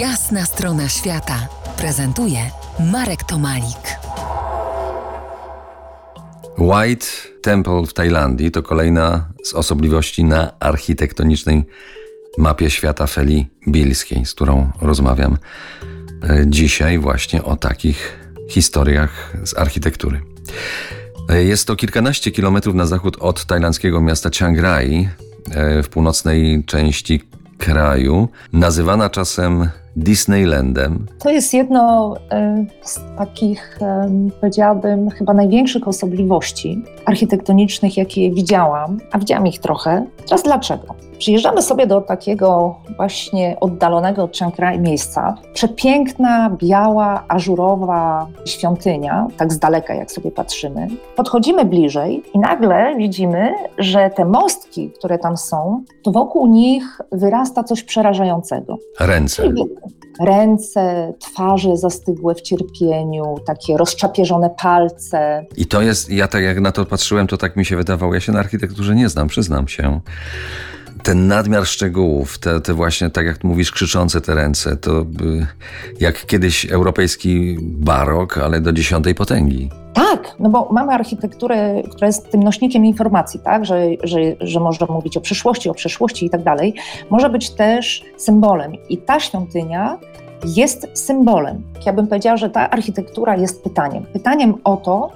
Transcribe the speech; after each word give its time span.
Jasna 0.00 0.44
strona 0.44 0.88
świata 0.88 1.48
prezentuje 1.76 2.38
Marek 2.92 3.24
Tomalik. 3.24 3.98
White 6.58 7.06
Temple 7.42 7.86
w 7.86 7.92
Tajlandii 7.92 8.50
to 8.50 8.62
kolejna 8.62 9.28
z 9.44 9.54
osobliwości 9.54 10.24
na 10.24 10.58
architektonicznej 10.58 11.64
mapie 12.38 12.70
świata 12.70 13.06
Feli 13.06 13.46
Bilskiej, 13.68 14.26
z 14.26 14.34
którą 14.34 14.70
rozmawiam 14.80 15.36
e, 16.22 16.44
dzisiaj 16.46 16.98
właśnie 16.98 17.42
o 17.42 17.56
takich 17.56 18.18
historiach 18.50 19.36
z 19.44 19.58
architektury. 19.58 20.20
E, 21.28 21.44
jest 21.44 21.66
to 21.66 21.76
kilkanaście 21.76 22.30
kilometrów 22.30 22.74
na 22.74 22.86
zachód 22.86 23.16
od 23.20 23.44
tajlandzkiego 23.44 24.00
miasta 24.00 24.30
Chiang 24.30 24.60
Rai 24.60 25.08
e, 25.50 25.82
w 25.82 25.88
północnej 25.88 26.64
części 26.64 27.22
kraju, 27.58 28.28
nazywana 28.52 29.10
czasem 29.10 29.68
Disneylandem. 29.96 31.06
To 31.18 31.30
jest 31.30 31.54
jedno 31.54 32.14
e, 32.30 32.66
z 32.82 33.00
takich, 33.18 33.78
e, 33.82 34.10
powiedziałabym, 34.40 35.10
chyba 35.10 35.34
największych 35.34 35.88
osobliwości 35.88 36.82
architektonicznych, 37.04 37.96
jakie 37.96 38.30
widziałam, 38.30 38.98
a 39.12 39.18
widziałam 39.18 39.46
ich 39.46 39.60
trochę. 39.60 40.06
Teraz 40.26 40.42
dlaczego? 40.42 40.94
Przyjeżdżamy 41.18 41.62
sobie 41.62 41.86
do 41.86 42.00
takiego 42.00 42.76
właśnie 42.96 43.56
oddalonego 43.60 44.22
od 44.22 44.36
Chiang 44.36 44.54
miejsca. 44.78 45.34
Przepiękna, 45.54 46.50
biała, 46.50 47.24
ażurowa 47.28 48.26
świątynia, 48.44 49.26
tak 49.36 49.52
z 49.52 49.58
daleka 49.58 49.94
jak 49.94 50.10
sobie 50.10 50.30
patrzymy. 50.30 50.88
Podchodzimy 51.16 51.64
bliżej 51.64 52.22
i 52.34 52.38
nagle 52.38 52.94
widzimy, 52.96 53.50
że 53.78 54.10
te 54.10 54.24
mostki, 54.24 54.90
które 54.90 55.18
tam 55.18 55.36
są, 55.36 55.84
to 56.02 56.10
wokół 56.10 56.46
nich 56.46 57.00
wyrasta 57.12 57.64
coś 57.64 57.82
przerażającego. 57.82 58.78
Ręce. 59.00 59.42
Ręce, 60.20 61.12
twarze 61.18 61.76
zastygłe 61.76 62.34
w 62.34 62.40
cierpieniu, 62.40 63.34
takie 63.46 63.76
rozczapieżone 63.76 64.50
palce. 64.62 65.46
I 65.56 65.66
to 65.66 65.82
jest, 65.82 66.10
ja 66.10 66.28
tak 66.28 66.42
jak 66.42 66.60
na 66.60 66.72
to 66.72 66.84
patrzyłem, 66.86 67.26
to 67.26 67.36
tak 67.36 67.56
mi 67.56 67.64
się 67.64 67.76
wydawało. 67.76 68.14
Ja 68.14 68.20
się 68.20 68.32
na 68.32 68.38
architekturze 68.38 68.94
nie 68.94 69.08
znam, 69.08 69.28
przyznam 69.28 69.68
się 69.68 70.00
ten 71.06 71.28
nadmiar 71.28 71.66
szczegółów, 71.66 72.38
te, 72.38 72.60
te, 72.60 72.74
właśnie, 72.74 73.10
tak 73.10 73.26
jak 73.26 73.44
mówisz, 73.44 73.72
krzyczące 73.72 74.20
te 74.20 74.34
ręce, 74.34 74.76
to 74.76 75.06
jak 76.00 76.26
kiedyś 76.26 76.72
europejski 76.72 77.56
barok, 77.60 78.38
ale 78.38 78.60
do 78.60 78.72
dziesiątej 78.72 79.14
potęgi. 79.14 79.70
Tak, 79.94 80.34
no 80.38 80.50
bo 80.50 80.68
mamy 80.72 80.92
architekturę, 80.92 81.82
która 81.90 82.06
jest 82.06 82.30
tym 82.30 82.42
nośnikiem 82.42 82.84
informacji, 82.84 83.40
tak, 83.40 83.64
że, 83.64 83.86
że, 84.04 84.18
że 84.40 84.60
można 84.60 84.86
mówić 84.86 85.16
o 85.16 85.20
przyszłości, 85.20 85.68
o 85.68 85.74
przeszłości 85.74 86.26
i 86.26 86.30
tak 86.30 86.42
dalej. 86.42 86.74
Może 87.10 87.30
być 87.30 87.50
też 87.50 88.04
symbolem. 88.16 88.72
I 88.88 88.98
ta 88.98 89.20
świątynia 89.20 89.98
jest 90.44 90.88
symbolem. 90.94 91.62
Ja 91.86 91.92
bym 91.92 92.06
powiedziała, 92.06 92.36
że 92.36 92.50
ta 92.50 92.70
architektura 92.70 93.36
jest 93.36 93.62
pytaniem. 93.62 94.04
Pytaniem 94.12 94.54
o 94.64 94.76
to, 94.76 95.10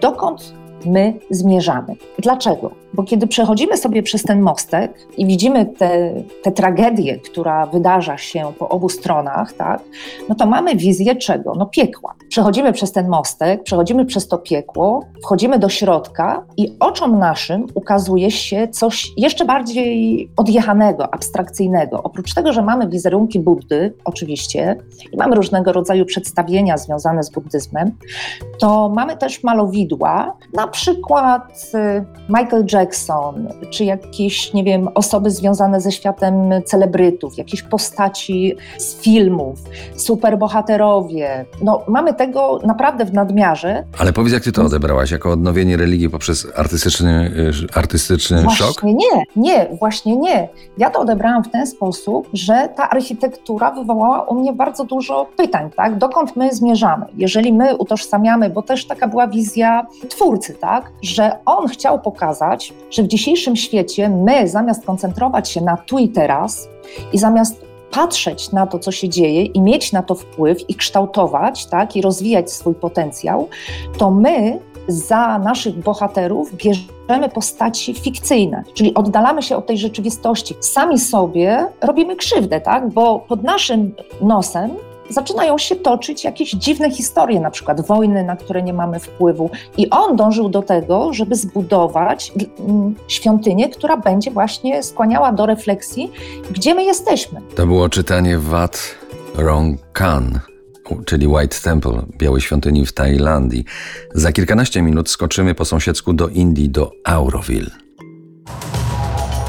dokąd 0.00 0.61
my 0.86 1.14
zmierzamy. 1.30 1.96
Dlaczego? 2.18 2.70
Bo 2.94 3.02
kiedy 3.02 3.26
przechodzimy 3.26 3.76
sobie 3.76 4.02
przez 4.02 4.22
ten 4.22 4.40
mostek 4.40 4.92
i 5.16 5.26
widzimy 5.26 5.66
tę 6.42 6.52
tragedię, 6.52 7.18
która 7.18 7.66
wydarza 7.66 8.18
się 8.18 8.52
po 8.58 8.68
obu 8.68 8.88
stronach, 8.88 9.52
tak, 9.52 9.82
no 10.28 10.34
to 10.34 10.46
mamy 10.46 10.76
wizję 10.76 11.16
czego? 11.16 11.54
No 11.54 11.66
piekła. 11.66 12.14
Przechodzimy 12.28 12.72
przez 12.72 12.92
ten 12.92 13.08
mostek, 13.08 13.62
przechodzimy 13.62 14.06
przez 14.06 14.28
to 14.28 14.38
piekło, 14.38 15.04
wchodzimy 15.22 15.58
do 15.58 15.68
środka 15.68 16.44
i 16.56 16.76
oczom 16.80 17.18
naszym 17.18 17.66
ukazuje 17.74 18.30
się 18.30 18.68
coś 18.68 19.10
jeszcze 19.16 19.44
bardziej 19.44 20.28
odjechanego, 20.36 21.14
abstrakcyjnego. 21.14 22.02
Oprócz 22.02 22.34
tego, 22.34 22.52
że 22.52 22.62
mamy 22.62 22.88
wizerunki 22.88 23.40
Buddy, 23.40 23.94
oczywiście, 24.04 24.76
i 25.12 25.16
mamy 25.16 25.36
różnego 25.36 25.72
rodzaju 25.72 26.04
przedstawienia 26.04 26.76
związane 26.76 27.22
z 27.22 27.30
buddyzmem, 27.30 27.90
to 28.58 28.88
mamy 28.88 29.16
też 29.16 29.42
malowidła, 29.42 30.36
na 30.52 30.66
przykład 30.72 31.70
y, 31.74 32.04
Michael 32.28 32.64
Jackson, 32.72 33.48
czy 33.70 33.84
jakieś, 33.84 34.52
nie 34.54 34.64
wiem, 34.64 34.88
osoby 34.94 35.30
związane 35.30 35.80
ze 35.80 35.92
światem 35.92 36.34
celebrytów, 36.66 37.38
jakieś 37.38 37.62
postaci 37.62 38.54
z 38.78 38.94
filmów, 39.00 39.58
superbohaterowie. 39.96 41.44
No, 41.62 41.82
mamy 41.88 42.14
tego 42.14 42.60
naprawdę 42.64 43.04
w 43.04 43.12
nadmiarze. 43.12 43.84
Ale 43.98 44.12
powiedz, 44.12 44.32
jak 44.32 44.42
ty 44.42 44.52
to 44.52 44.62
odebrałaś? 44.62 45.10
Jako 45.10 45.30
odnowienie 45.30 45.76
religii 45.76 46.10
poprzez 46.10 46.46
artystyczny, 46.56 47.32
y, 47.36 47.78
artystyczny 47.78 48.42
właśnie 48.42 48.66
szok? 48.66 48.82
nie, 48.82 49.24
nie, 49.36 49.68
właśnie 49.78 50.16
nie. 50.16 50.48
Ja 50.78 50.90
to 50.90 51.00
odebrałam 51.00 51.44
w 51.44 51.50
ten 51.50 51.66
sposób, 51.66 52.28
że 52.32 52.68
ta 52.76 52.90
architektura 52.90 53.70
wywołała 53.70 54.22
u 54.22 54.34
mnie 54.34 54.52
bardzo 54.52 54.84
dużo 54.84 55.26
pytań, 55.36 55.70
tak? 55.76 55.98
Dokąd 55.98 56.36
my 56.36 56.54
zmierzamy? 56.54 57.06
Jeżeli 57.16 57.52
my 57.52 57.76
utożsamiamy, 57.76 58.50
bo 58.50 58.62
też 58.62 58.86
taka 58.86 59.08
była 59.08 59.26
wizja 59.26 59.86
twórcy, 60.08 60.54
tak? 60.62 60.92
Że 61.02 61.38
on 61.46 61.68
chciał 61.68 62.00
pokazać, 62.00 62.74
że 62.90 63.02
w 63.02 63.06
dzisiejszym 63.06 63.56
świecie 63.56 64.08
my 64.08 64.48
zamiast 64.48 64.86
koncentrować 64.86 65.50
się 65.50 65.60
na 65.60 65.76
tu 65.76 65.98
i 65.98 66.08
teraz 66.08 66.68
i 67.12 67.18
zamiast 67.18 67.64
patrzeć 67.90 68.52
na 68.52 68.66
to, 68.66 68.78
co 68.78 68.92
się 68.92 69.08
dzieje 69.08 69.44
i 69.44 69.60
mieć 69.60 69.92
na 69.92 70.02
to 70.02 70.14
wpływ 70.14 70.70
i 70.70 70.74
kształtować, 70.74 71.66
tak, 71.66 71.96
i 71.96 72.02
rozwijać 72.02 72.52
swój 72.52 72.74
potencjał, 72.74 73.48
to 73.98 74.10
my 74.10 74.58
za 74.88 75.38
naszych 75.38 75.78
bohaterów 75.78 76.56
bierzemy 76.56 77.28
postaci 77.34 77.94
fikcyjne, 77.94 78.64
czyli 78.74 78.94
oddalamy 78.94 79.42
się 79.42 79.56
od 79.56 79.66
tej 79.66 79.78
rzeczywistości. 79.78 80.54
Sami 80.60 80.98
sobie 80.98 81.66
robimy 81.80 82.16
krzywdę, 82.16 82.60
tak, 82.60 82.88
bo 82.88 83.18
pod 83.18 83.42
naszym 83.42 83.94
nosem 84.20 84.70
zaczynają 85.10 85.58
się 85.58 85.76
toczyć 85.76 86.24
jakieś 86.24 86.50
dziwne 86.50 86.90
historie, 86.90 87.40
na 87.40 87.50
przykład 87.50 87.86
wojny, 87.86 88.24
na 88.24 88.36
które 88.36 88.62
nie 88.62 88.72
mamy 88.72 89.00
wpływu. 89.00 89.50
I 89.76 89.90
on 89.90 90.16
dążył 90.16 90.48
do 90.48 90.62
tego, 90.62 91.12
żeby 91.12 91.36
zbudować 91.36 92.32
mm, 92.68 92.94
świątynię, 93.08 93.68
która 93.68 93.96
będzie 93.96 94.30
właśnie 94.30 94.82
skłaniała 94.82 95.32
do 95.32 95.46
refleksji, 95.46 96.12
gdzie 96.50 96.74
my 96.74 96.84
jesteśmy. 96.84 97.40
To 97.54 97.66
było 97.66 97.88
czytanie 97.88 98.38
Wat 98.38 98.94
Rong 99.34 99.80
Khan 99.92 100.40
czyli 101.06 101.26
White 101.26 101.56
Temple, 101.62 102.02
Białej 102.18 102.40
Świątyni 102.40 102.86
w 102.86 102.92
Tajlandii. 102.92 103.64
Za 104.14 104.32
kilkanaście 104.32 104.82
minut 104.82 105.10
skoczymy 105.10 105.54
po 105.54 105.64
sąsiedzku 105.64 106.12
do 106.12 106.28
Indii, 106.28 106.68
do 106.68 106.92
Auroville. 107.04 107.70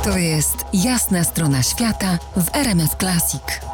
To 0.03 0.18
jest 0.18 0.56
jasna 0.74 1.24
strona 1.24 1.64
świata 1.64 2.18
w 2.38 2.56
RMS 2.56 2.96
Classic. 3.00 3.72